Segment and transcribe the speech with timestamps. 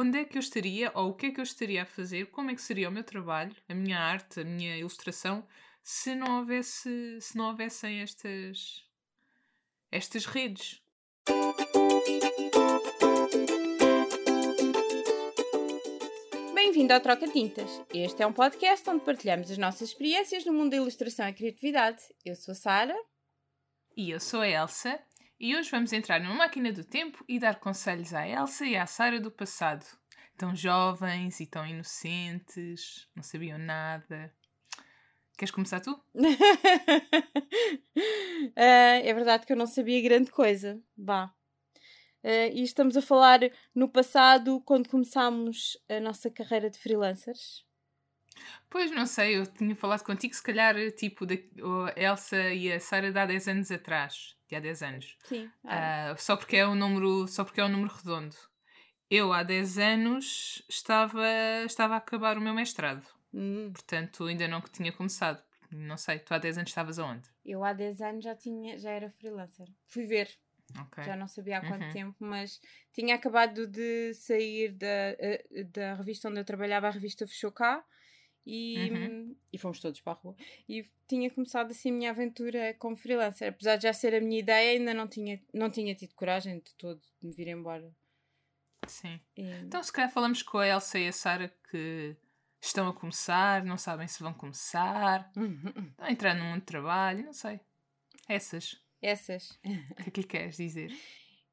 [0.00, 2.50] onde é que eu estaria ou o que é que eu estaria a fazer, como
[2.50, 5.46] é que seria o meu trabalho, a minha arte, a minha ilustração,
[5.82, 8.82] se não houvesse, se não houvessem estas
[9.92, 10.80] estas redes.
[16.54, 17.82] Bem-vindo ao Troca Tintas.
[17.92, 22.02] Este é um podcast onde partilhamos as nossas experiências no mundo da ilustração e criatividade.
[22.24, 22.96] Eu sou a Sara.
[23.94, 24.98] E eu sou a Elsa.
[25.42, 28.84] E hoje vamos entrar numa máquina do tempo e dar conselhos à Elsa e à
[28.84, 29.86] Sara do passado.
[30.36, 34.30] Tão jovens e tão inocentes, não sabiam nada.
[35.38, 35.92] Queres começar tu?
[35.92, 35.98] uh,
[38.54, 40.78] é verdade que eu não sabia grande coisa.
[40.94, 41.32] Vá.
[42.22, 43.40] Uh, e estamos a falar
[43.74, 47.64] no passado, quando começámos a nossa carreira de freelancers.
[48.68, 52.78] Pois, não sei, eu tinha falado contigo, se calhar, tipo, da, a Elsa e a
[52.78, 54.36] Sara de há 10 anos atrás.
[54.48, 55.16] De há 10 anos.
[55.24, 55.50] Sim.
[55.64, 58.36] Uh, só, porque é um número, só porque é um número redondo.
[59.10, 61.26] Eu, há 10 anos, estava,
[61.64, 63.04] estava a acabar o meu mestrado.
[63.34, 63.72] Hum.
[63.72, 65.42] Portanto, ainda não que tinha começado.
[65.70, 67.28] Não sei, tu há 10 anos estavas aonde?
[67.44, 69.68] Eu há 10 anos já, tinha, já era freelancer.
[69.86, 70.28] Fui ver.
[70.86, 71.04] Okay.
[71.04, 71.92] Já não sabia há quanto uhum.
[71.92, 72.60] tempo, mas
[72.92, 77.84] tinha acabado de sair da, eh, da revista onde eu trabalhava, a revista fechou cá.
[78.46, 79.36] E, uhum.
[79.52, 80.34] e fomos todos para a rua.
[80.68, 83.50] E tinha começado assim a minha aventura como freelancer.
[83.50, 86.74] Apesar de já ser a minha ideia, ainda não tinha, não tinha tido coragem de
[86.74, 87.94] todo de me vir embora.
[88.86, 89.20] Sim.
[89.36, 89.42] E...
[89.42, 92.16] Então, se calhar falamos com a Elsa e a Sara que
[92.60, 97.24] estão a começar, não sabem se vão começar, estão a entrar num mundo de trabalho,
[97.24, 97.60] não sei.
[98.28, 98.80] Essas.
[99.02, 99.50] Essas.
[99.50, 100.92] O que é que lhe queres dizer?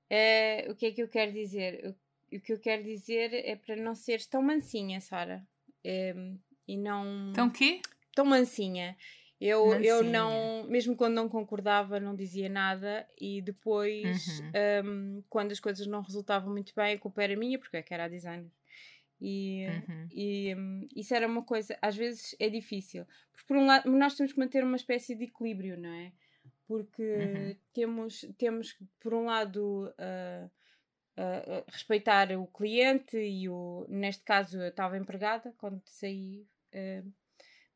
[0.09, 1.85] Uh, o que é que eu quero dizer?
[1.85, 5.45] O, o, que eu quero dizer é para não seres tão mansinha, Sara.
[5.85, 7.31] Um, e não.
[7.33, 7.81] Tão quê?
[8.13, 8.95] Tão mansinha.
[9.39, 9.89] Eu, mansinha.
[9.89, 14.51] eu não, mesmo quando não concordava, não dizia nada, e depois, uhum.
[14.85, 17.93] um, quando as coisas não resultavam muito bem, a culpa era minha, porque é que
[17.93, 18.51] era a designer.
[19.19, 20.07] E, uhum.
[20.11, 24.15] e um, isso era uma coisa, às vezes é difícil, porque por um lado nós
[24.15, 26.11] temos que manter uma espécie de equilíbrio, não é?
[26.67, 27.55] Porque uhum.
[27.73, 30.45] temos, temos por um lado uh,
[31.17, 36.45] uh, respeitar o cliente e o, neste caso eu estava empregada quando saí,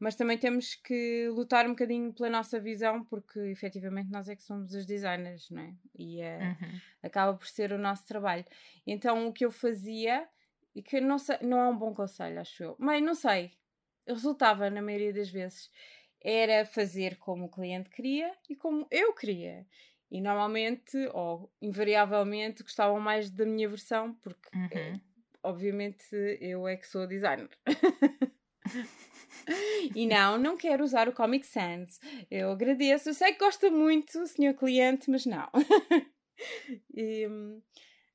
[0.01, 4.41] mas também temos que lutar um bocadinho pela nossa visão, porque efetivamente nós é que
[4.41, 5.75] somos os designers, não é?
[5.95, 6.79] E uhum.
[7.03, 8.43] acaba por ser o nosso trabalho.
[8.85, 10.27] Então o que eu fazia
[10.73, 12.75] e que não, sei, não é um bom conselho, acho eu.
[12.79, 13.51] Mas não sei.
[14.07, 15.69] Resultava, na maioria das vezes,
[16.19, 19.67] era fazer como o cliente queria e como eu queria.
[20.09, 24.69] E normalmente, ou invariavelmente, gostavam mais da minha versão, porque, uhum.
[24.71, 24.99] é,
[25.43, 26.03] obviamente,
[26.39, 27.49] eu é que sou designer.
[29.95, 31.99] e não, não quero usar o Comic Sans.
[32.29, 33.09] Eu agradeço.
[33.09, 35.49] Eu sei que gosta muito, senhor cliente, mas não.
[36.95, 37.27] e,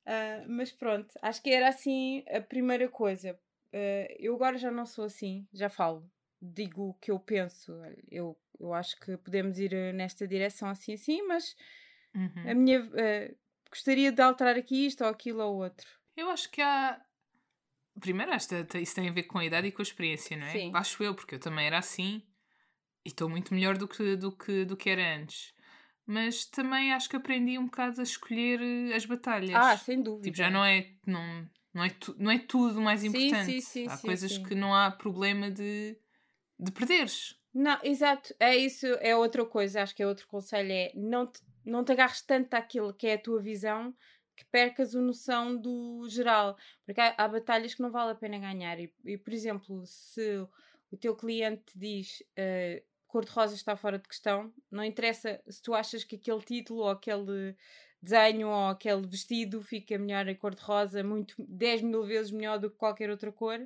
[0.07, 3.37] Uh, mas pronto, acho que era assim a primeira coisa.
[3.73, 6.09] Uh, eu agora já não sou assim, já falo,
[6.41, 7.73] digo o que eu penso.
[8.09, 11.57] Eu, eu acho que podemos ir eh, nesta direção assim, assim, mas
[12.15, 12.49] uhum.
[12.51, 12.81] a minha.
[12.83, 13.35] Uh,
[13.69, 15.85] gostaria de alterar aqui isto ou aquilo ou outro.
[16.15, 17.01] Eu acho que há.
[17.99, 20.45] Primeiro, acho que isso tem a ver com a idade e com a experiência, não
[20.45, 20.51] é?
[20.51, 20.71] Sim.
[20.73, 22.21] Acho eu, porque eu também era assim
[23.05, 25.53] e estou muito melhor do que, do, que, do que era antes
[26.07, 29.51] mas também acho que aprendi um bocado a escolher eh, as batalhas.
[29.53, 30.23] Ah, sem dúvida.
[30.23, 33.51] Tipo, já não é, não, não é, tu, não é tudo mais importante.
[33.51, 35.97] Sim, sim, sim, há coisas que não há problema de,
[36.57, 37.37] de perderes.
[37.53, 41.41] Não, exato, é isso, é outra coisa, acho que é outro conselho, é não te,
[41.65, 43.93] não te agarres tanto àquilo que é a tua visão
[44.37, 46.55] que percas a noção do geral,
[46.85, 50.47] porque há, há batalhas que não vale a pena ganhar e, e por exemplo, se
[50.91, 54.53] o teu cliente diz uh, cor-de-rosa está fora de questão.
[54.69, 57.55] Não interessa se tu achas que aquele título ou aquele
[58.01, 62.77] desenho ou aquele vestido fica melhor em cor-de-rosa, muito 10 mil vezes melhor do que
[62.77, 63.59] qualquer outra cor.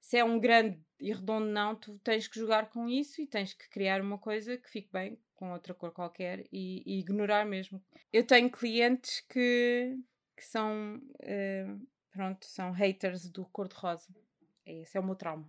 [0.00, 3.52] Se é um grande e redondo não, tu tens que jogar com isso e tens
[3.52, 7.80] que criar uma coisa que fique bem com outra cor qualquer e, e ignorar mesmo.
[8.12, 9.96] Eu tenho clientes que,
[10.36, 14.08] que são, uh, pronto, são haters do cor-de-rosa.
[14.66, 15.48] Esse é o meu trauma.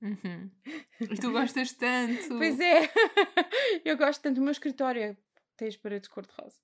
[0.00, 0.50] Uhum.
[0.98, 2.28] E tu gostas tanto.
[2.28, 2.88] Pois é,
[3.84, 5.14] eu gosto tanto do meu escritório.
[5.58, 6.58] Tem as paredes cor-de-rosa.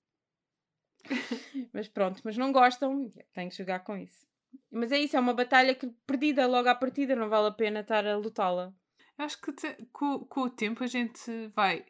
[1.72, 4.26] mas pronto, mas não gostam, tenho que jogar com isso.
[4.70, 7.80] Mas é isso, é uma batalha que perdida logo à partida, não vale a pena
[7.80, 8.74] estar a lutá-la.
[9.18, 11.84] Acho que te, com, com o tempo a gente vai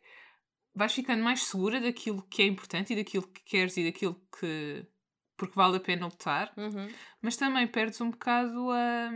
[0.74, 4.86] vais ficando mais segura daquilo que é importante e daquilo que queres e daquilo que
[5.36, 6.88] porque vale a pena lutar, uhum.
[7.20, 9.10] mas também perdes um bocado a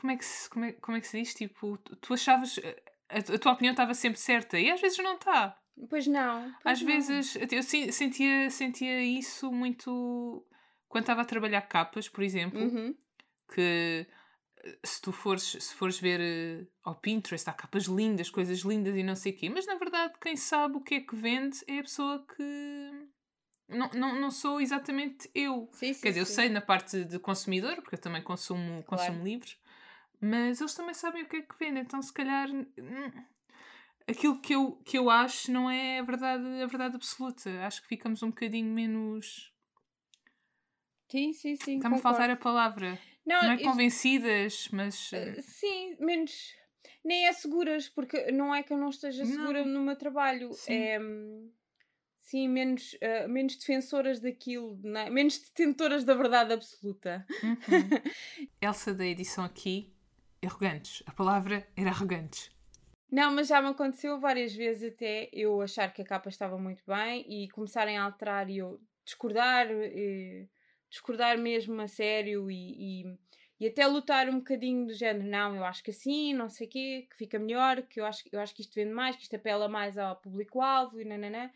[0.00, 1.34] como é que se, como é, como é que se diz?
[1.34, 2.58] Tipo, tu achavas.
[3.08, 5.58] A, a tua opinião estava sempre certa e às vezes não está.
[5.88, 6.54] Pois não.
[6.62, 6.86] Pois às não.
[6.86, 7.62] vezes eu
[7.92, 10.46] sentia, sentia isso muito
[10.88, 12.94] quando estava a trabalhar capas, por exemplo, uhum.
[13.54, 14.06] que eh,
[14.84, 19.02] se tu fores, se fores ver uh, ao Pinterest, há capas lindas, coisas lindas e
[19.02, 21.78] não sei o quê, mas na verdade quem sabe o que é que vende é
[21.78, 23.08] a pessoa que.
[23.68, 25.68] Não, não, não sou exatamente eu.
[25.72, 26.32] Sim, sim, Quer dizer, sim.
[26.32, 29.04] eu sei na parte de consumidor, porque eu também consumo, claro.
[29.04, 29.56] consumo livros,
[30.20, 32.48] mas eles também sabem o que é que vendem, então se calhar.
[34.08, 37.48] Aquilo que eu, que eu acho não é a verdade, a verdade absoluta.
[37.64, 39.52] Acho que ficamos um bocadinho menos
[41.10, 41.76] Sim, sim, sim.
[41.76, 42.96] Está-me a faltar a palavra.
[43.26, 45.10] Não, não é convencidas, mas.
[45.12, 46.54] Uh, sim, menos.
[47.04, 49.72] Nem é seguras, porque não é que eu não esteja segura não.
[49.72, 50.52] no meu trabalho.
[50.52, 50.72] Sim.
[50.74, 50.98] É.
[52.20, 55.10] Sim, menos, uh, menos defensoras daquilo, é?
[55.10, 57.26] menos detentoras da verdade absoluta.
[57.42, 57.56] Uhum.
[58.62, 59.92] Elsa da edição aqui,
[60.44, 61.02] arrogantes.
[61.06, 62.50] A palavra era arrogantes.
[63.10, 66.84] Não, mas já me aconteceu várias vezes até eu achar que a capa estava muito
[66.86, 69.68] bem e começarem a alterar e eu discordar.
[69.68, 70.48] E
[70.90, 73.18] discordar mesmo a sério e, e,
[73.60, 76.70] e, até lutar um bocadinho do género, não, eu acho que assim, não sei o
[76.70, 79.36] quê, que fica melhor, que eu acho, eu acho que isto vende mais, que isto
[79.36, 81.50] apela mais ao público-alvo e nananã.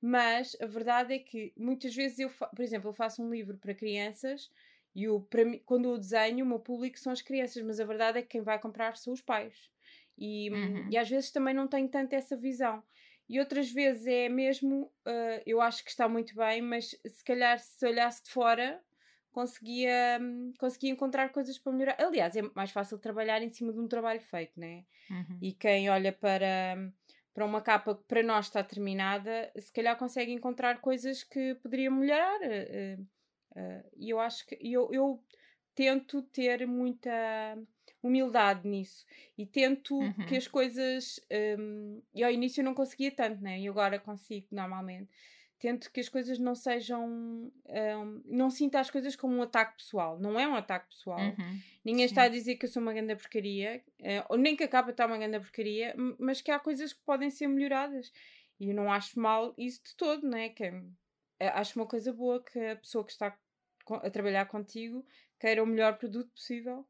[0.00, 3.74] Mas a verdade é que muitas vezes eu, por exemplo, eu faço um livro para
[3.74, 4.50] crianças
[4.94, 7.84] e eu, para mim, quando eu desenho, o meu público são as crianças, mas a
[7.84, 9.70] verdade é que quem vai comprar são os pais.
[10.16, 10.88] E, uhum.
[10.90, 12.82] e às vezes também não tenho tanto essa visão.
[13.28, 17.58] E outras vezes é mesmo, uh, eu acho que está muito bem, mas se calhar
[17.58, 18.82] se olhasse de fora
[19.30, 20.20] conseguia,
[20.58, 21.96] conseguia encontrar coisas para melhorar.
[22.00, 24.84] Aliás, é mais fácil trabalhar em cima de um trabalho feito, né?
[25.10, 25.38] Uhum.
[25.40, 26.76] E quem olha para,
[27.32, 31.94] para uma capa que para nós está terminada, se calhar consegue encontrar coisas que poderiam
[31.94, 32.40] melhorar.
[32.40, 33.02] Uh,
[33.56, 35.22] uh, e eu acho que eu, eu
[35.74, 37.56] tento ter muita
[38.02, 39.04] humildade nisso
[39.36, 40.12] e tento uhum.
[40.26, 41.20] que as coisas
[41.58, 43.58] um, e ao início eu não conseguia tanto, né?
[43.58, 45.10] E agora consigo normalmente.
[45.58, 47.04] Tento que as coisas não sejam.
[47.04, 50.16] Um, não sinta as coisas como um ataque pessoal.
[50.20, 51.18] Não é um ataque pessoal.
[51.18, 51.60] Uhum.
[51.84, 52.12] Ninguém Sim.
[52.12, 54.90] está a dizer que eu sou uma grande porcaria, uh, ou nem que a capa
[54.90, 58.12] está uma grande porcaria, mas que há coisas que podem ser melhoradas.
[58.60, 60.50] E eu não acho mal isso de todo, né?
[60.50, 60.84] Que, uh,
[61.54, 63.36] acho uma coisa boa que a pessoa que está
[63.90, 65.04] a trabalhar contigo
[65.40, 66.86] queira o melhor produto possível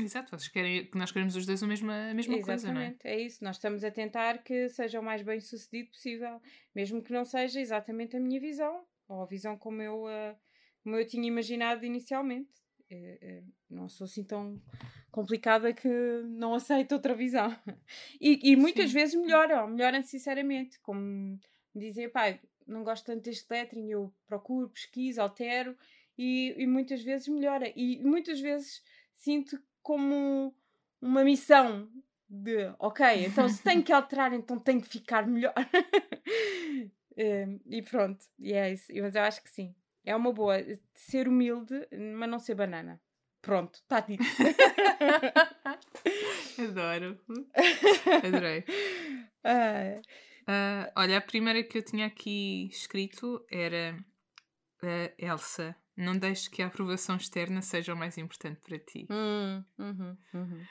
[0.00, 2.94] Exato, vocês querem que nós queremos os dois a mesma, a mesma coisa, não é?
[3.04, 3.42] é isso.
[3.42, 6.40] Nós estamos a tentar que seja o mais bem sucedido possível,
[6.74, 10.36] mesmo que não seja exatamente a minha visão, ou a visão como eu, uh,
[10.82, 12.50] como eu tinha imaginado inicialmente.
[12.90, 14.60] Uh, uh, não sou assim tão
[15.10, 15.88] complicada que
[16.26, 17.56] não aceito outra visão.
[18.20, 18.94] E, e muitas Sim.
[18.94, 21.38] vezes melhoram, melhoram sinceramente, como
[21.74, 25.76] dizer, pai, não gosto tanto deste lettering, eu procuro, pesquiso, altero,
[26.16, 27.72] e, e muitas vezes melhora.
[27.76, 28.82] E muitas vezes
[29.14, 30.52] sinto como
[31.00, 31.88] uma missão
[32.28, 35.54] de ok, então se tenho que alterar, então tenho que ficar melhor.
[37.16, 38.92] Ehm, e pronto, e é isso.
[39.00, 39.72] Mas eu acho que sim.
[40.04, 40.56] É uma boa
[40.92, 41.86] ser humilde,
[42.18, 43.00] mas não ser banana.
[43.40, 44.24] Pronto, está dito.
[46.68, 47.20] Adoro.
[48.24, 48.64] Adorei.
[49.46, 50.02] Uh,
[50.50, 53.96] uh, olha, a primeira que eu tinha aqui escrito era
[54.82, 59.06] uh, Elsa não deixes que a aprovação externa seja o mais importante para ti.
[59.10, 60.64] Hum, uhum, uhum.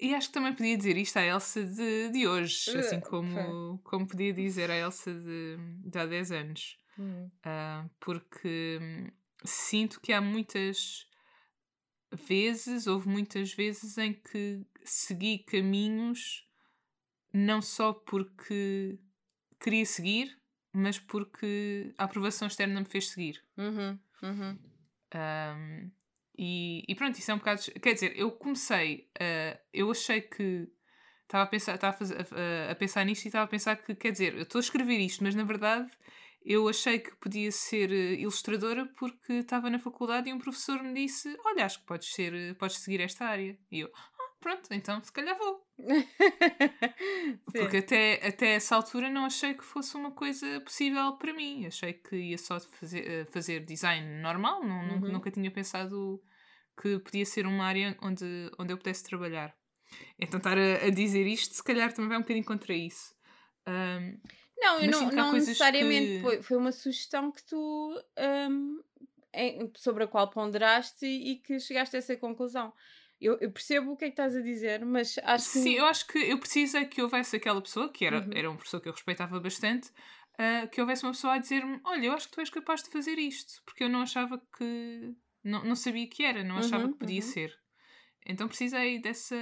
[0.00, 3.78] E acho que também podia dizer isto à Elsa de, de hoje, uh, assim como,
[3.84, 6.78] como podia dizer à Elsa de, de há 10 anos.
[6.98, 9.10] Uh, porque hum,
[9.44, 11.08] sinto que há muitas
[12.12, 16.46] vezes, houve muitas vezes em que segui caminhos
[17.32, 18.98] não só porque
[19.58, 20.38] queria seguir,
[20.72, 23.42] mas porque a aprovação externa me fez seguir.
[23.56, 23.98] Uhum.
[24.22, 24.58] Uhum.
[25.14, 25.90] Um,
[26.36, 27.62] e, e, pronto, isso é um bocado.
[27.80, 29.08] Quer dizer, eu comecei.
[29.20, 30.68] Uh, eu achei que.
[31.22, 33.94] Estava a pensar, estava a, fazer, a, a pensar nisto e estava a pensar que,
[33.94, 35.90] quer dizer, eu estou a escrever isto, mas na verdade
[36.44, 40.92] eu achei que podia ser eh, ilustradora porque estava na faculdade e um professor me
[40.92, 43.58] disse: Olha, acho que podes, ser, podes seguir esta área.
[43.70, 43.90] E eu,
[44.44, 45.66] pronto, então se calhar vou.
[47.50, 51.66] Porque até, até essa altura não achei que fosse uma coisa possível para mim.
[51.66, 55.12] Achei que ia só fazer, eh, fazer design normal, não, uhum.
[55.12, 56.22] nunca tinha pensado
[56.78, 59.56] que podia ser uma área onde, onde eu pudesse trabalhar.
[60.18, 63.14] Então estar a, a dizer isto, se calhar também vai um bocadinho contra isso.
[63.66, 64.20] Um,
[64.58, 66.22] não, eu não, não necessariamente.
[66.22, 66.42] Que...
[66.42, 67.98] Foi uma sugestão que tu.
[68.18, 68.82] Um,
[69.76, 72.72] sobre a qual ponderaste e que chegaste a essa conclusão.
[73.24, 75.58] Eu, eu, percebo o que é que estás a dizer, mas acho que.
[75.58, 78.30] Sim, eu acho que eu preciso é que houvesse aquela pessoa, que era, uhum.
[78.34, 79.88] era uma pessoa que eu respeitava bastante,
[80.34, 82.90] uh, que houvesse uma pessoa a dizer-me: Olha, eu acho que tu és capaz de
[82.90, 85.14] fazer isto, porque eu não achava que.
[85.42, 87.28] Não, não sabia que era, não achava uhum, que podia uhum.
[87.28, 87.58] ser.
[88.26, 89.36] Então precisei dessa,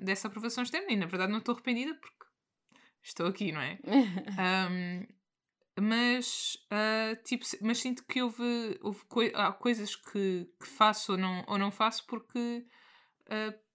[0.00, 2.26] dessa aprovação externa e na verdade não estou arrependida porque
[3.02, 3.78] estou aqui, não é?
[4.70, 5.06] um,
[5.80, 11.18] mas, uh, tipo, mas sinto que houve, houve coi há coisas que, que faço ou
[11.18, 12.64] não, ou não faço porque,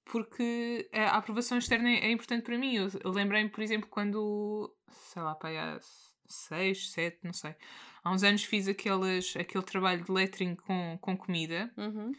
[0.05, 2.75] porque a aprovação externa é, é importante para mim.
[2.75, 5.79] Eu, eu lembrei-me, por exemplo, quando, sei lá, pá, há
[6.27, 7.55] seis, sete, não sei,
[8.03, 11.71] há uns anos fiz aqueles, aquele trabalho de lettering com, com comida.
[11.77, 12.11] Uhum.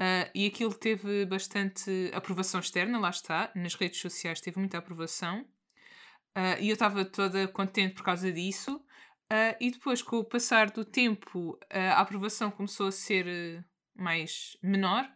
[0.00, 5.42] Uh, e aquilo teve bastante aprovação externa, lá está, nas redes sociais teve muita aprovação.
[6.36, 8.76] Uh, e eu estava toda contente por causa disso.
[9.30, 15.06] Uh, e depois, com o passar do tempo, a aprovação começou a ser mais menor.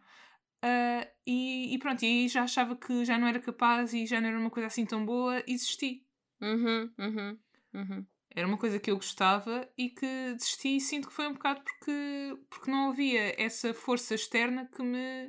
[1.26, 4.28] E, e pronto, e aí já achava que já não era capaz e já não
[4.28, 6.06] era uma coisa assim tão boa e desisti.
[6.40, 7.38] Uhum, uhum,
[7.74, 8.06] uhum.
[8.36, 11.62] Era uma coisa que eu gostava e que desisti e sinto que foi um bocado
[11.62, 15.28] porque, porque não havia essa força externa que me.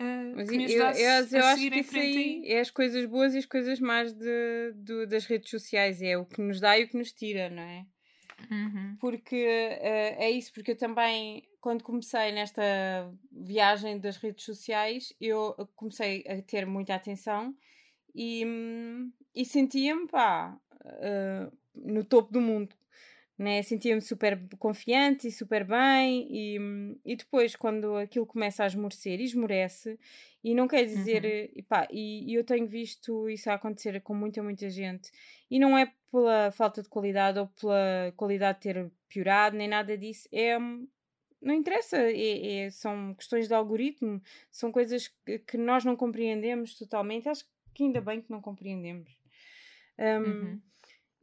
[0.00, 3.34] Uh, Mas que me eu, eu, eu acho que isso aí é as coisas boas
[3.34, 6.02] e as coisas más de, de, das redes sociais.
[6.02, 7.86] É o que nos dá e o que nos tira, não é?
[8.50, 8.96] Uhum.
[9.00, 12.62] Porque uh, é isso, porque eu também, quando comecei nesta
[13.30, 17.54] viagem das redes sociais, eu comecei a ter muita atenção
[18.14, 22.74] e, hum, e sentia-me, pá, uh, no topo do mundo.
[23.38, 23.62] Né?
[23.62, 26.58] Sentia-me super confiante e super bem, e,
[27.04, 29.98] e depois, quando aquilo começa a esmorecer, esmorece,
[30.44, 31.24] e não quer dizer.
[31.24, 31.48] Uhum.
[31.56, 35.10] E, pá, e, e eu tenho visto isso acontecer com muita, muita gente,
[35.50, 40.28] e não é pela falta de qualidade ou pela qualidade ter piorado, nem nada disso,
[40.30, 40.58] é
[41.42, 46.74] não interessa, é, é, são questões de algoritmo, são coisas que, que, nós não compreendemos
[46.76, 47.28] totalmente.
[47.28, 49.10] Acho que ainda bem que não compreendemos.
[49.98, 50.60] Um, uhum.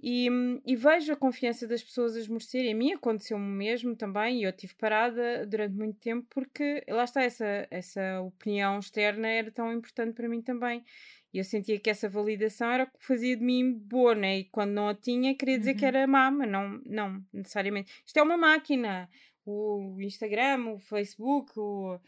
[0.02, 0.30] E,
[0.66, 2.70] e, vejo a confiança das pessoas a esmorecer.
[2.70, 7.22] A mim aconteceu-me mesmo também, e eu tive parada durante muito tempo porque lá está,
[7.22, 10.84] essa, essa opinião externa era tão importante para mim também.
[11.34, 14.40] E eu sentia que essa validação era o que fazia de mim boa, né?
[14.40, 15.78] E quando não a tinha, queria dizer uhum.
[15.78, 18.02] que era má, mas não, não necessariamente.
[18.06, 19.10] Isto é uma máquina.
[19.46, 22.00] O Instagram, o Facebook, o...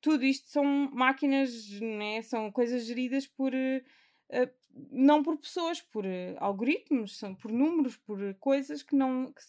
[0.00, 2.22] tudo isto são máquinas, né?
[2.22, 3.52] São coisas geridas por.
[3.52, 4.58] Uh,
[4.92, 9.42] não por pessoas, por uh, algoritmos, são por números, por coisas que não que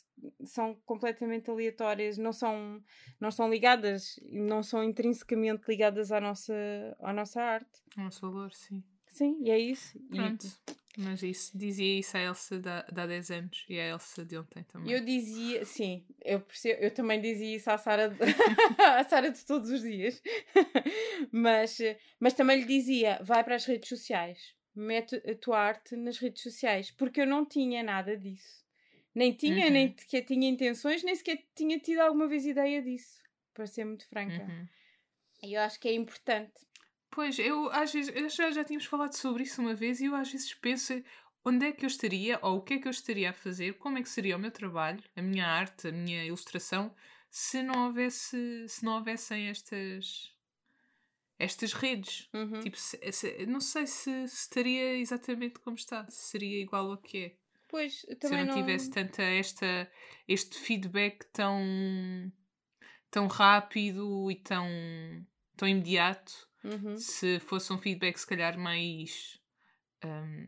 [0.44, 2.84] são completamente aleatórias, não são,
[3.20, 6.54] não são ligadas, não são intrinsecamente ligadas à nossa,
[7.00, 7.82] à nossa arte.
[7.96, 8.84] Ao nosso valor, sim.
[9.20, 10.00] Sim, e é isso.
[10.10, 10.46] Pronto.
[10.46, 10.80] E...
[10.98, 14.38] Mas isso, dizia isso a Elsa de, de há 10 anos e a Elsa de
[14.38, 14.92] ontem também.
[14.92, 18.14] Eu dizia, sim, eu, percebo, eu também dizia isso à Sara
[18.98, 20.22] à Sara de todos os dias.
[21.32, 21.78] mas,
[22.20, 26.42] mas também lhe dizia, vai para as redes sociais mete a tua arte nas redes
[26.42, 28.66] sociais, porque eu não tinha nada disso.
[29.14, 29.72] Nem tinha, uhum.
[29.72, 33.22] nem sequer tinha intenções, nem sequer tinha tido alguma vez ideia disso,
[33.54, 34.44] para ser muito franca.
[34.44, 34.68] Uhum.
[35.44, 36.54] E eu acho que é importante.
[37.12, 40.32] Pois, eu às vezes, já, já tínhamos falado sobre isso uma vez e eu às
[40.32, 40.94] vezes penso
[41.44, 43.98] onde é que eu estaria ou o que é que eu estaria a fazer, como
[43.98, 46.94] é que seria o meu trabalho, a minha arte, a minha ilustração,
[47.30, 50.34] se não houvesse, se não houvessem estas
[51.40, 52.28] estas redes.
[52.34, 52.60] Uhum.
[52.60, 56.98] Tipo, se, se, não sei se, se, estaria exatamente como está, se seria igual ao
[56.98, 57.36] que é.
[57.70, 58.62] Pois, também se eu não, não...
[58.62, 59.90] tivesse tanta esta,
[60.28, 61.62] este feedback tão,
[63.10, 64.68] tão rápido e tão,
[65.56, 66.98] tão imediato, uhum.
[66.98, 69.40] se fosse um feedback se calhar mais.
[70.04, 70.48] Um,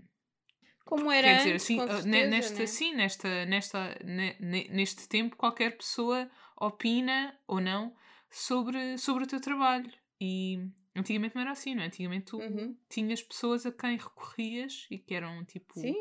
[0.85, 2.65] como era quer dizer, antes, assim, certeza, nesta, né?
[2.65, 3.99] sim, nesta, nesta,
[4.39, 7.95] neste tempo qualquer pessoa opina ou não
[8.29, 9.89] sobre, sobre o teu trabalho
[10.19, 11.85] e Antigamente não era assim, não é?
[11.85, 12.75] Antigamente tu uhum.
[12.89, 15.79] tinhas pessoas a quem recorrias e que eram tipo.
[15.79, 15.95] Sim.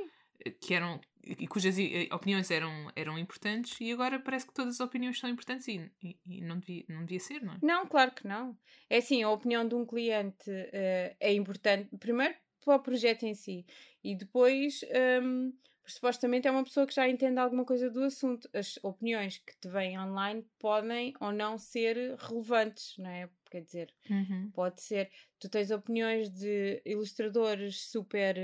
[0.60, 1.00] Que eram.
[1.24, 5.28] E cujas eh, opiniões eram, eram importantes e agora parece que todas as opiniões são
[5.28, 7.58] importantes e, e, e não, devia, não devia ser, não é?
[7.62, 8.56] Não, claro que não.
[8.88, 12.34] É assim, a opinião de um cliente uh, é importante, primeiro
[12.64, 13.64] para o projeto em si
[14.02, 14.80] e depois.
[15.22, 15.52] Um,
[15.86, 18.48] supostamente é uma pessoa que já entende alguma coisa do assunto.
[18.54, 23.28] As opiniões que te vêm online podem ou não ser relevantes, não é?
[23.50, 24.50] Quer dizer, uhum.
[24.54, 25.10] pode ser.
[25.38, 28.36] Tu tens opiniões de ilustradores super.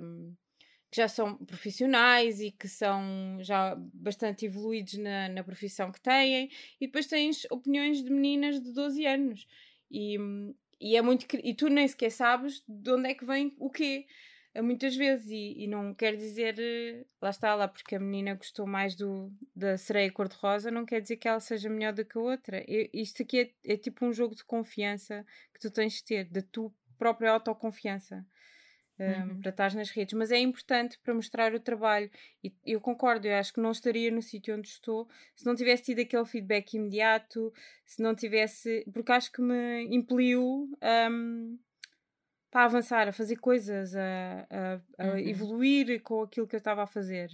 [0.00, 0.34] Um,
[0.90, 6.50] que já são profissionais e que são já bastante evoluídos na, na profissão que têm,
[6.80, 9.46] e depois tens opiniões de meninas de 12 anos.
[9.90, 10.16] E,
[10.80, 11.26] e é muito.
[11.42, 14.06] E tu nem sequer sabes de onde é que vem o quê
[14.62, 18.66] muitas vezes e, e, não quer dizer eh, lá está lá porque a menina gostou
[18.66, 22.20] mais do da sereia cor-de-rosa não quer dizer que ela seja melhor do que a
[22.20, 26.04] outra eu, isto aqui é, é, tipo um jogo de confiança que tu tens de
[26.04, 28.24] ter da tua própria autoconfiança
[28.98, 29.40] um, uhum.
[29.40, 32.10] para estar nas redes mas é importante para mostrar o trabalho
[32.42, 35.84] e eu concordo eu acho que não estaria no sítio onde estou se não tivesse
[35.84, 37.52] tido aquele feedback imediato
[37.84, 40.70] se não tivesse porque acho que me impeliu
[41.10, 41.58] um,
[42.56, 45.18] para avançar, a fazer coisas, a, a, a uhum.
[45.18, 47.28] evoluir com aquilo que eu estava a fazer.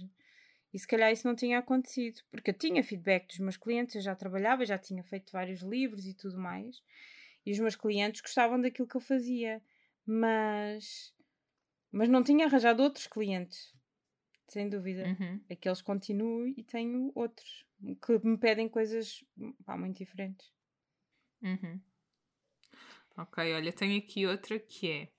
[0.73, 4.01] E se calhar isso não tinha acontecido, porque eu tinha feedback dos meus clientes, eu
[4.01, 6.81] já trabalhava, já tinha feito vários livros e tudo mais,
[7.45, 9.61] e os meus clientes gostavam daquilo que eu fazia,
[10.05, 11.13] mas,
[11.93, 13.71] mas não tinha arranjado outros clientes,
[14.47, 15.03] sem dúvida.
[15.05, 15.39] Uhum.
[15.49, 17.65] Aqueles continuo e tenho outros
[18.01, 19.23] que me pedem coisas
[19.63, 20.51] pá, muito diferentes.
[21.41, 21.79] Uhum.
[23.15, 25.09] Ok, olha, tenho aqui outra que é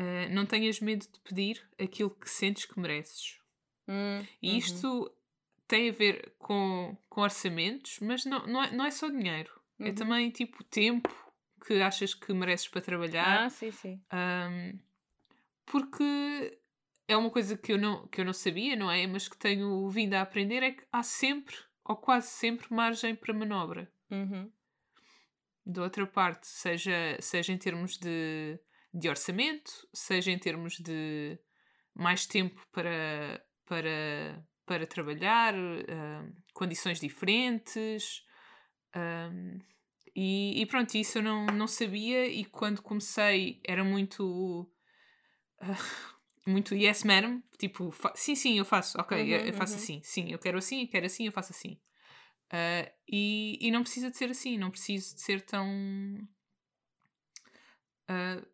[0.00, 3.40] uh, não tenhas medo de pedir aquilo que sentes que mereces.
[3.88, 4.58] Hum, e uhum.
[4.58, 5.16] isto
[5.66, 9.50] tem a ver com, com orçamentos, mas não, não, é, não é só dinheiro.
[9.80, 9.88] É uhum.
[9.88, 11.08] É também tipo tempo
[11.66, 13.46] que achas que mereces para trabalhar.
[13.46, 14.00] Ah, sim, sim.
[14.12, 14.78] Um,
[15.70, 16.58] porque
[17.06, 19.06] é uma coisa que eu, não, que eu não sabia, não é?
[19.06, 23.32] Mas que tenho vindo a aprender é que há sempre, ou quase sempre, margem para
[23.32, 23.90] manobra.
[24.10, 24.50] Uhum.
[25.64, 28.58] Da outra parte, seja, seja em termos de,
[28.92, 31.38] de orçamento, seja em termos de
[31.94, 38.24] mais tempo para, para, para trabalhar, uh, condições diferentes.
[38.96, 39.58] Um,
[40.16, 42.26] e, e, pronto, isso eu não, não sabia.
[42.26, 44.68] E quando comecei era muito.
[46.46, 47.42] Muito yes, madam.
[47.58, 48.98] Tipo, sim, sim, eu faço.
[49.00, 49.78] Ok, uhum, eu, faço uhum.
[49.78, 50.00] assim.
[50.02, 51.78] Sim, eu quero assim, eu quero assim, eu faço assim.
[52.52, 54.58] Uh, e, e não precisa de ser assim.
[54.58, 55.68] Não preciso de ser tão.
[58.10, 58.46] Uh,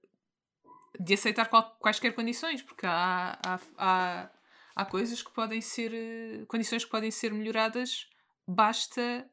[0.99, 4.31] de aceitar qual, quaisquer condições, porque há, há, há
[4.77, 8.07] há coisas que podem ser, condições que podem ser melhoradas,
[8.47, 9.29] basta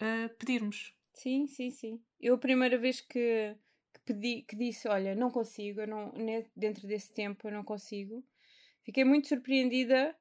[0.00, 0.94] uh, pedirmos.
[1.12, 2.02] Sim, sim, sim.
[2.18, 3.54] Eu a primeira vez que,
[3.92, 6.12] que pedi, que disse, olha, não consigo, não,
[6.56, 8.24] dentro desse tempo eu não consigo,
[8.82, 10.14] fiquei muito surpreendida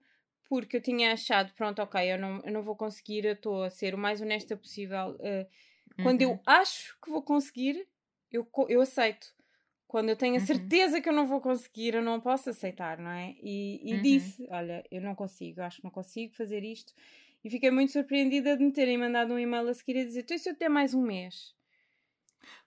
[0.49, 3.69] porque eu tinha achado, pronto, ok, eu não, eu não vou conseguir, eu estou a
[3.69, 5.17] ser o mais honesta possível.
[5.19, 5.45] Uh,
[6.01, 6.31] quando uhum.
[6.31, 7.87] eu acho que vou conseguir,
[8.31, 9.35] eu, eu aceito.
[9.87, 10.45] Quando eu tenho a uhum.
[10.45, 13.35] certeza que eu não vou conseguir, eu não posso aceitar, não é?
[13.41, 14.01] E, e uhum.
[14.01, 16.93] disse: Olha, eu não consigo, acho que não consigo fazer isto.
[17.43, 20.37] E fiquei muito surpreendida de me terem mandado um e-mail a seguir a dizer: Então,
[20.37, 21.55] se eu ter mais um mês?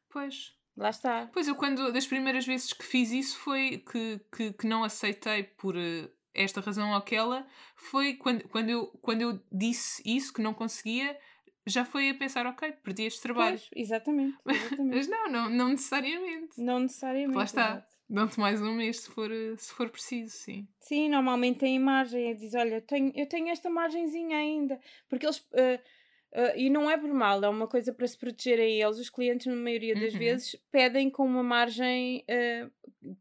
[0.09, 0.55] Pois.
[0.77, 1.29] Lá está.
[1.33, 5.43] Pois eu, quando das primeiras vezes que fiz isso, foi que, que, que não aceitei
[5.43, 10.41] por uh, esta razão ou aquela, foi quando, quando, eu, quando eu disse isso, que
[10.41, 11.19] não conseguia,
[11.67, 13.59] já foi a pensar, ok, perdi este trabalho.
[13.59, 14.37] Pois, exatamente.
[14.47, 14.97] exatamente.
[14.97, 16.61] Mas não, não, não necessariamente.
[16.61, 17.37] Não necessariamente.
[17.37, 17.87] Lá está.
[18.09, 20.67] Dão-te mais um mês se for, se for preciso, sim.
[20.81, 22.35] Sim, normalmente tem margem.
[22.35, 24.81] Diz, olha, eu tenho, eu tenho esta margenzinha ainda.
[25.09, 25.39] Porque eles...
[25.39, 26.00] Uh,
[26.33, 28.99] uh, e não é por mal, é uma coisa para se proteger a eles.
[28.99, 30.19] Os clientes, na maioria das uhum.
[30.19, 32.25] vezes, pedem com uma margem...
[32.29, 32.71] Uh,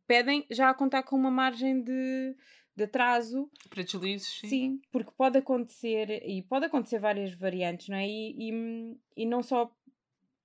[0.05, 2.35] pedem já a contar com uma margem de
[2.79, 3.49] de atraso.
[3.69, 4.47] Para deslizes, sim.
[4.47, 8.07] Sim, porque pode acontecer, e pode acontecer várias variantes, não é?
[8.07, 9.69] E, e, e não só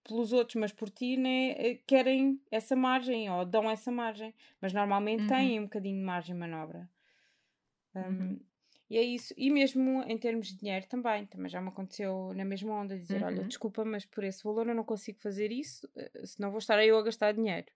[0.02, 4.72] pelos outros, mas por ti, né, eh, querem essa margem ou dão essa margem, mas
[4.72, 5.28] normalmente uhum.
[5.28, 6.90] têm um bocadinho de margem de manobra.
[7.94, 8.40] Um, uhum.
[8.94, 9.34] E é isso.
[9.36, 13.22] E mesmo em termos de dinheiro também, também já me aconteceu na mesma onda dizer:
[13.22, 13.26] uhum.
[13.26, 16.80] olha, desculpa, mas por esse valor eu não consigo fazer isso, eh, senão vou estar
[16.80, 17.66] eu a gastar dinheiro.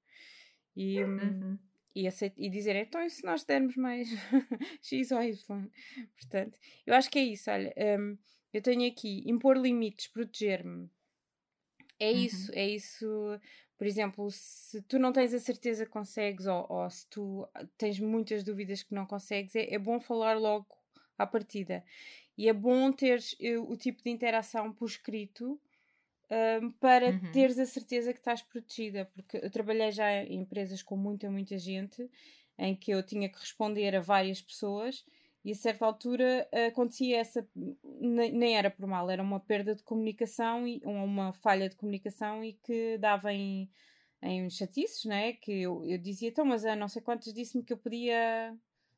[0.77, 1.59] E, hum, uhum
[1.93, 4.09] e, aceit e dizer então e se nós dermos mais
[4.81, 5.69] X ou Y?
[6.17, 7.51] Portanto, eu acho que é isso.
[7.51, 8.17] Olha, um,
[8.53, 10.89] eu tenho aqui impor limites, proteger-me.
[11.99, 12.17] É uhum.
[12.17, 13.41] isso, é isso.
[13.77, 17.99] Por exemplo, se tu não tens a certeza que consegues, ou, ou se tu tens
[17.99, 20.78] muitas dúvidas que não consegues, é, é bom falar logo
[21.19, 21.85] à partida.
[22.37, 25.61] E é bom teres uh, o tipo de interação por escrito
[26.63, 27.33] um, para uhum.
[27.33, 31.59] teres a certeza que estás protegida, porque eu trabalhei já em empresas com muita, muita
[31.59, 32.09] gente,
[32.59, 35.05] em que eu tinha que responder a várias pessoas
[35.45, 37.49] e a certa altura acontecia essa,
[38.01, 42.53] nem era por mal, era uma perda de comunicação e uma falha de comunicação e
[42.53, 43.71] que dava em,
[44.21, 45.33] em chatices, né?
[45.33, 48.55] que eu, eu dizia, então, mas a não sei quantos disse-me que eu podia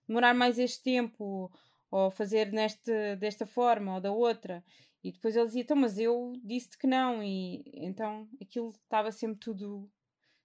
[0.08, 1.52] demorar mais este tempo
[1.90, 4.64] ou fazer neste, desta forma ou da outra.
[5.02, 7.22] E depois ele dizia, então, mas eu disse-te que não.
[7.22, 9.90] E então aquilo estava sempre tudo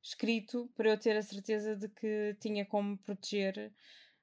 [0.02, 3.72] escrito para eu ter a certeza de que tinha como proteger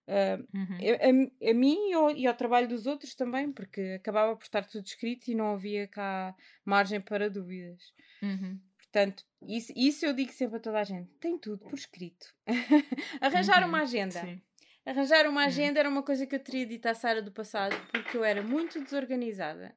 [0.06, 1.38] uh, uhum.
[1.42, 4.64] a, a, mim e ao, e ao, trabalho dos outros também, porque acabava por estar
[4.64, 7.92] tudo escrito e não havia cá margem para dúvidas.
[8.22, 8.60] Uhum.
[8.76, 12.26] Portanto, isso, isso eu digo sempre a toda a gente: tem tudo por escrito.
[13.20, 13.68] Arranjar uhum.
[13.68, 14.20] uma agenda.
[14.20, 14.40] Sim.
[14.84, 15.46] Arranjar uma uhum.
[15.46, 18.42] agenda era uma coisa que eu teria dito à Sara do passado, porque eu era
[18.42, 19.74] muito desorganizada.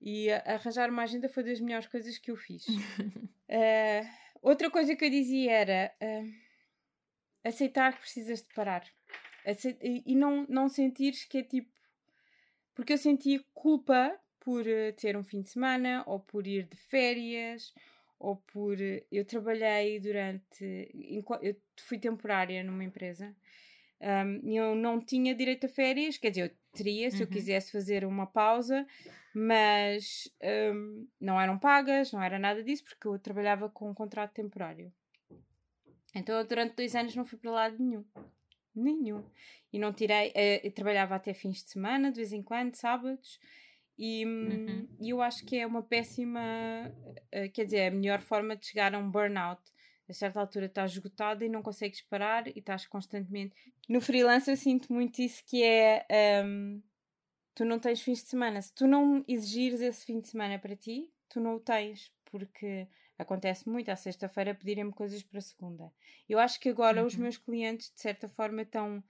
[0.00, 2.66] E arranjar uma agenda foi das melhores coisas que eu fiz.
[2.66, 2.78] uh,
[4.40, 6.32] outra coisa que eu dizia era uh,
[7.44, 8.86] aceitar que precisas de parar.
[9.44, 11.70] Aceit e não, não sentires que é tipo.
[12.74, 16.76] Porque eu sentia culpa por uh, ter um fim de semana, ou por ir de
[16.76, 17.74] férias,
[18.18, 18.78] ou por.
[19.10, 20.88] eu trabalhei durante.
[20.94, 23.36] Eu fui temporária numa empresa.
[24.00, 27.22] Um, eu não tinha direito a férias, quer dizer, eu teria se uhum.
[27.22, 28.86] eu quisesse fazer uma pausa,
[29.34, 30.30] mas
[30.72, 34.92] um, não eram pagas, não era nada disso, porque eu trabalhava com um contrato temporário.
[36.14, 38.04] Então eu durante dois anos não fui para lado nenhum.
[38.74, 39.24] Nenhum.
[39.72, 40.30] E não tirei.
[40.30, 43.38] Uh, trabalhava até fins de semana, de vez em quando, sábados.
[43.98, 44.88] E, hum, uhum.
[45.00, 46.40] eu acho que é uma péssima.
[47.34, 49.60] Uh, quer dizer, é a melhor forma de chegar a um burnout.
[50.08, 53.54] A certa altura estás esgotada e não consegues parar e estás constantemente.
[53.88, 56.06] No freelance eu sinto muito isso que é.
[56.44, 56.82] Um,
[57.54, 58.62] tu não tens fins de semana.
[58.62, 62.12] Se tu não exigires esse fim de semana para ti, tu não o tens.
[62.24, 62.86] Porque
[63.18, 65.92] acontece muito à sexta-feira pedirem-me coisas para segunda.
[66.28, 67.06] Eu acho que agora uhum.
[67.06, 69.02] os meus clientes, de certa forma, estão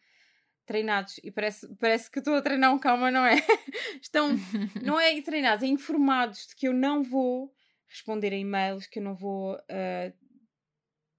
[0.68, 3.36] treinados e parece, parece que estou a treinar um calma, não é?
[4.02, 4.36] Estão,
[4.82, 7.50] não é treinados, é informados de que eu não vou
[7.86, 10.12] responder a e-mails, que eu não vou uh,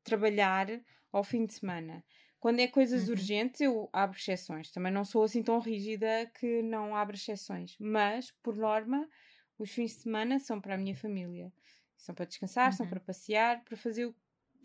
[0.10, 0.68] trabalhar
[1.12, 2.04] ao fim de semana.
[2.40, 3.12] Quando é coisas uhum.
[3.12, 4.72] urgentes, eu abro exceções.
[4.72, 7.76] Também não sou assim tão rígida que não abro exceções.
[7.80, 9.08] Mas, por norma,
[9.58, 11.52] os fins de semana são para a minha família.
[11.98, 12.78] São para descansar, uhum.
[12.78, 14.16] são para passear, para fazer o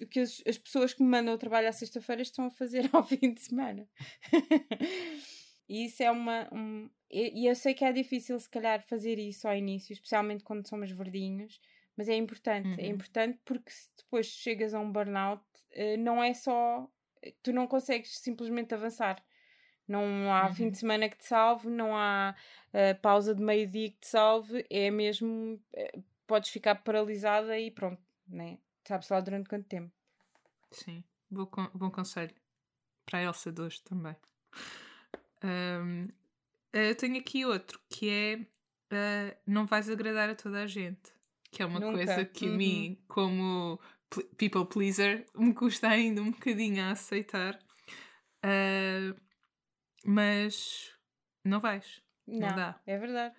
[0.02, 2.88] o que as, as pessoas que me mandam o trabalho à sexta-feira estão a fazer
[2.92, 3.88] ao fim de semana.
[5.68, 6.48] e isso é uma.
[6.52, 10.68] Um, e eu sei que é difícil, se calhar, fazer isso ao início, especialmente quando
[10.68, 11.60] somos verdinhos,
[11.96, 12.68] mas é importante.
[12.68, 12.78] É uhum.
[12.78, 16.88] É importante porque se depois chegas a um burnout, eh, não é só.
[17.42, 19.22] Tu não consegues simplesmente avançar.
[19.86, 20.54] Não há uhum.
[20.54, 22.34] fim de semana que te salve, não há
[22.72, 25.60] uh, pausa de meio-dia que te salve, é mesmo.
[25.74, 28.58] Uh, podes ficar paralisada e pronto, né?
[28.86, 29.92] Sabe-se lá durante quanto tempo.
[30.70, 32.34] Sim, bom, bom conselho.
[33.04, 34.16] Para a Elsa de hoje também.
[35.42, 36.08] Um,
[36.72, 41.13] eu tenho aqui outro que é uh, não vais agradar a toda a gente.
[41.54, 41.98] Que é uma Nunca.
[41.98, 42.56] coisa que uhum.
[42.56, 43.80] mim, como
[44.36, 47.56] people pleaser, me custa ainda um bocadinho a aceitar.
[48.44, 49.14] Uh,
[50.04, 50.92] mas
[51.44, 52.02] não vais.
[52.26, 52.80] Não, não dá.
[52.84, 53.36] É verdade.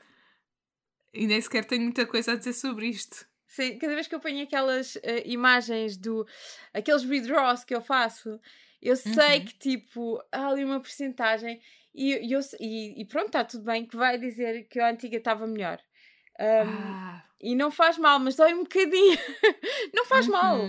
[1.13, 3.27] E nem sequer tenho muita coisa a dizer sobre isto.
[3.47, 6.25] Sim, cada vez que eu ponho aquelas uh, imagens do.
[6.73, 8.39] aqueles redraws que eu faço,
[8.81, 9.45] eu sei uhum.
[9.45, 11.61] que tipo, há ali uma porcentagem
[11.93, 15.17] e, e, eu, e, e pronto, está tudo bem, que vai dizer que a antiga
[15.17, 15.81] estava melhor.
[16.39, 17.24] Um, ah.
[17.41, 19.17] E não faz mal, mas dói um bocadinho.
[19.93, 20.33] não faz uhum.
[20.33, 20.59] mal.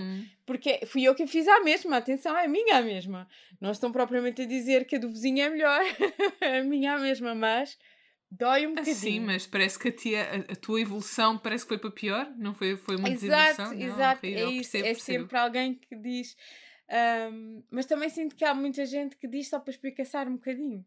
[0.45, 1.97] Porque fui eu que fiz a mesma.
[1.97, 3.27] Atenção, é minha a mesma.
[3.59, 5.81] Não estão propriamente a dizer que a do vizinho é melhor.
[6.41, 7.77] é minha a mesma, mas
[8.29, 8.95] Dói um bocadinho.
[8.95, 12.53] Sim, mas parece que a, tia, a, tua evolução parece que foi para pior, não
[12.53, 13.73] foi, foi uma exato, desevolução?
[13.73, 14.71] Exato, não, é isso.
[14.71, 15.19] Percebo, é percebo.
[15.23, 16.35] sempre alguém que diz.
[17.31, 20.85] Um, mas também sinto que há muita gente que diz só para explicaçar um bocadinho.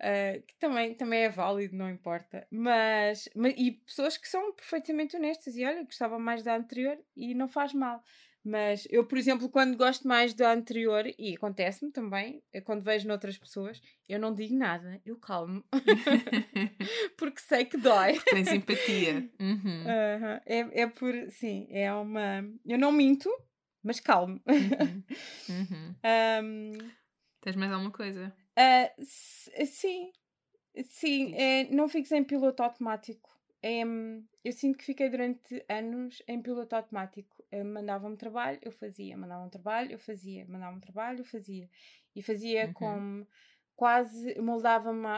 [0.00, 2.46] Uh, que também, também é válido, não importa.
[2.50, 7.34] Mas, mas, e pessoas que são perfeitamente honestas e olha, gostava mais da anterior e
[7.34, 8.02] não faz mal.
[8.42, 13.36] Mas eu, por exemplo, quando gosto mais da anterior, e acontece-me também, quando vejo noutras
[13.36, 15.62] pessoas, eu não digo nada, eu calmo.
[17.18, 18.18] Porque sei que dói.
[18.20, 19.30] Tens empatia.
[19.38, 19.84] Uhum.
[19.84, 20.40] Uhum.
[20.46, 21.12] É, é por.
[21.30, 22.42] Sim, é uma.
[22.64, 23.28] Eu não minto,
[23.82, 24.40] mas calmo.
[24.46, 25.04] Uhum.
[25.50, 25.94] Uhum.
[26.42, 26.90] um...
[27.42, 28.34] Tens mais alguma coisa?
[28.60, 29.04] Uh,
[29.64, 30.12] sim,
[30.84, 33.30] sim, é, não fiques em piloto automático.
[33.62, 33.82] É,
[34.44, 37.44] eu sinto que fiquei durante anos em piloto automático.
[37.64, 41.68] Mandavam-me trabalho, eu fazia, mandavam-me trabalho, eu fazia, mandavam-me trabalho, eu fazia.
[42.14, 42.72] E fazia uhum.
[42.72, 43.26] como
[43.80, 45.08] quase moldava-me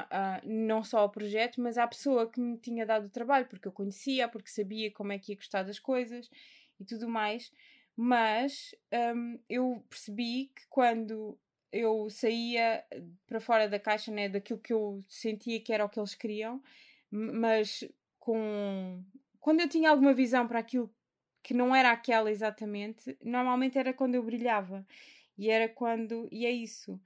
[0.45, 3.73] não só ao projeto, mas à pessoa que me tinha dado o trabalho, porque eu
[3.73, 6.31] conhecia, porque sabia como é que ia gostar das coisas
[6.79, 7.51] e tudo mais.
[7.97, 8.73] Mas
[9.15, 11.37] um, eu percebi que quando
[11.73, 12.85] eu saía
[13.27, 16.63] para fora da caixa, né, daquilo que eu sentia que era o que eles queriam,
[17.11, 17.85] mas
[18.19, 19.03] com
[19.41, 20.93] quando eu tinha alguma visão para aquilo
[21.43, 24.87] que não era aquela exatamente, normalmente era quando eu brilhava.
[25.37, 26.29] E era quando.
[26.31, 27.01] E é isso.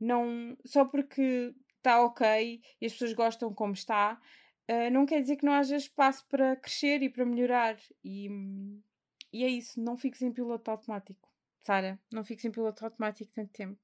[0.00, 4.20] Não, só porque está ok e as pessoas gostam como está,
[4.70, 7.76] uh, não quer dizer que não haja espaço para crescer e para melhorar.
[8.02, 8.28] E,
[9.32, 9.80] e é isso.
[9.80, 11.28] Não fiques em piloto automático.
[11.62, 13.78] Sara, não fiques em piloto automático tanto tempo.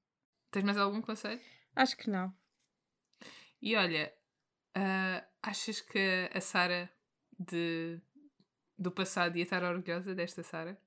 [0.51, 1.41] Tens mais algum conselho?
[1.75, 2.33] Acho que não.
[3.61, 4.13] E olha,
[4.75, 6.89] uh, achas que a Sara
[7.37, 8.01] de,
[8.77, 10.79] do passado ia estar orgulhosa desta Sara?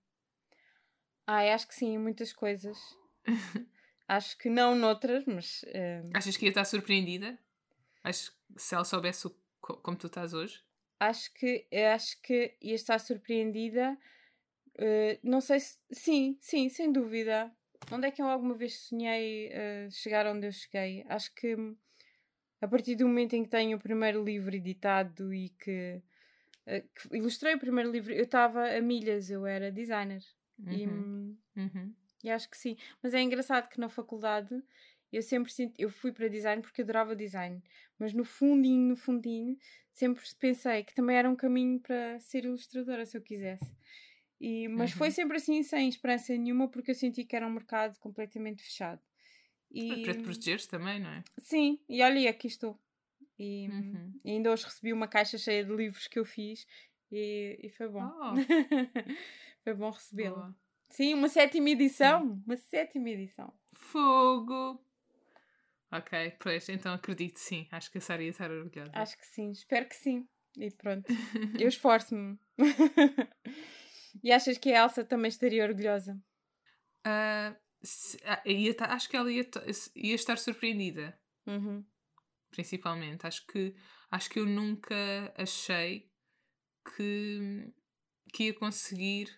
[1.27, 2.77] Ai, acho que sim, muitas coisas.
[4.09, 5.63] acho que não noutras, mas.
[5.65, 6.11] Uh...
[6.15, 7.39] Achas que ia estar surpreendida?
[8.03, 10.61] Acho que se ela soubesse o, como tu estás hoje?
[10.99, 13.97] Acho que, acho que ia estar surpreendida.
[14.75, 15.79] Uh, não sei se.
[15.93, 17.55] Sim, sim, sem dúvida.
[17.91, 21.05] Onde é que eu alguma vez sonhei uh, chegar onde eu cheguei?
[21.09, 21.57] Acho que
[22.61, 26.01] a partir do momento em que tenho o primeiro livro editado e que,
[26.67, 30.23] uh, que ilustrei o primeiro livro, eu estava a milhas, eu era designer.
[30.59, 31.37] Uhum.
[31.57, 31.95] E, uhum.
[32.25, 32.77] e, acho que sim.
[33.03, 34.63] Mas é engraçado que na faculdade
[35.13, 37.63] eu sempre senti, eu fui para design porque adorava design,
[37.99, 39.59] mas no fundinho, no fundinho,
[39.93, 43.77] sempre pensei que também era um caminho para ser ilustradora se eu quisesse.
[44.43, 44.99] E, mas uhum.
[44.99, 49.01] foi sempre assim, sem esperança nenhuma, porque eu senti que era um mercado completamente fechado.
[49.71, 50.03] E...
[50.03, 51.23] Para te protegeres também, não é?
[51.39, 52.77] Sim, e olha, aqui estou.
[53.39, 54.13] E, uhum.
[54.25, 56.67] e, ainda hoje recebi uma caixa cheia de livros que eu fiz
[57.13, 58.03] e, e foi bom.
[58.03, 58.35] Oh.
[59.63, 60.53] foi bom recebê-la.
[60.89, 62.23] Sim, uma sétima edição.
[62.23, 62.43] Sim.
[62.45, 63.55] Uma sétima edição.
[63.75, 64.85] Fogo!
[65.93, 67.69] Ok, pois, então acredito sim.
[67.71, 68.91] Acho que a Sara ia estar orgulhosa.
[68.93, 70.27] Acho que sim, espero que sim.
[70.59, 71.07] E pronto,
[71.61, 72.37] eu esforço-me.
[74.23, 76.21] e achas que a Elsa também estaria orgulhosa?
[77.07, 79.49] Uh, se, uh, ia, acho que ela ia,
[79.95, 81.19] ia estar surpreendida.
[81.47, 81.85] Uhum.
[82.51, 83.27] Principalmente.
[83.27, 83.75] Acho que,
[84.11, 84.95] acho que eu nunca
[85.37, 86.11] achei
[86.97, 87.73] que,
[88.33, 89.29] que ia conseguir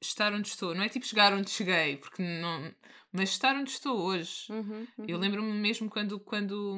[0.00, 0.74] estar onde estou.
[0.74, 2.74] Não é tipo chegar onde cheguei, porque não.
[3.12, 4.50] Mas estar onde estou hoje.
[4.50, 5.06] Uhum, uhum.
[5.06, 6.76] Eu lembro-me mesmo quando, quando,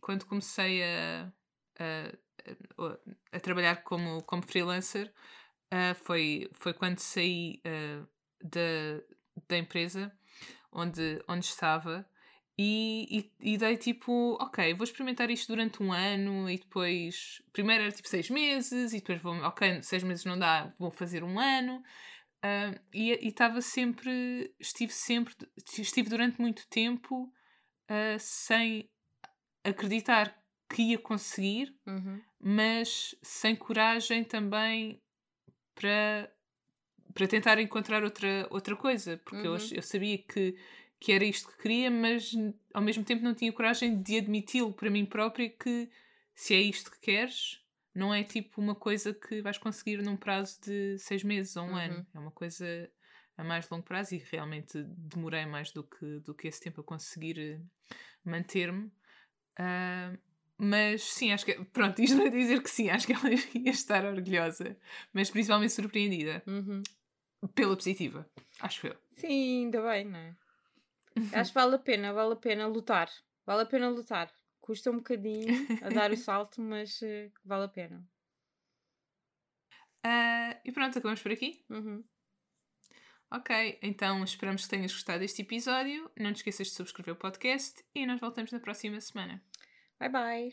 [0.00, 1.32] quando comecei a,
[1.78, 5.12] a, a, a trabalhar como, como freelancer,
[5.72, 8.06] uh, foi, foi quando saí uh,
[8.42, 9.02] da,
[9.48, 10.12] da empresa
[10.72, 12.08] onde, onde estava.
[12.60, 17.84] E, e, e, dei tipo, ok, vou experimentar isto durante um ano e depois, primeiro
[17.84, 21.38] era tipo seis meses e depois vou, ok, seis meses não dá, vou fazer um
[21.38, 21.82] ano
[22.38, 25.34] Uh, e estava sempre, estive sempre,
[25.76, 27.32] estive durante muito tempo
[28.20, 28.88] sem
[29.64, 32.20] acreditar que ia conseguir, uhum.
[32.38, 35.02] mas sem coragem também
[35.78, 36.28] para,
[37.14, 39.56] para tentar encontrar outra, outra coisa, porque uhum.
[39.56, 40.56] eu, eu sabia que,
[40.98, 42.32] que era isto que queria, mas
[42.74, 45.88] ao mesmo tempo não tinha coragem de admiti-lo para mim própria que
[46.34, 47.62] se é isto que queres,
[47.94, 51.70] não é tipo uma coisa que vais conseguir num prazo de seis meses ou um
[51.70, 51.76] uhum.
[51.76, 52.06] ano.
[52.14, 52.90] É uma coisa
[53.36, 56.84] a mais longo prazo e realmente demorei mais do que, do que esse tempo a
[56.84, 57.60] conseguir eh,
[58.24, 58.90] manter-me.
[59.58, 60.18] Uh,
[60.58, 61.54] mas sim, acho que.
[61.66, 64.76] Pronto, isto vai dizer que sim, acho que ela ia estar orgulhosa,
[65.12, 66.42] mas principalmente surpreendida.
[66.46, 66.82] Uhum.
[67.54, 68.28] Pela positiva,
[68.60, 68.96] acho eu.
[69.12, 70.36] Sim, ainda bem, não é?
[71.38, 73.08] acho que vale a pena, vale a pena lutar.
[73.46, 74.32] Vale a pena lutar.
[74.60, 75.46] Custa um bocadinho
[75.80, 78.04] a dar o salto, mas uh, vale a pena.
[80.04, 81.64] Uh, e pronto, acabamos por aqui?
[81.70, 82.04] Uhum.
[83.30, 86.10] Ok, então esperamos que tenhas gostado deste episódio.
[86.18, 89.42] Não te esqueças de subscrever o podcast e nós voltamos na próxima semana.
[89.98, 90.52] Bye bye.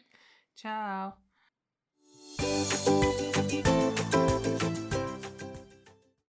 [0.55, 1.13] Tchau.